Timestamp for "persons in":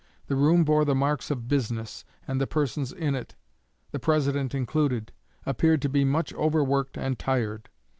2.47-3.13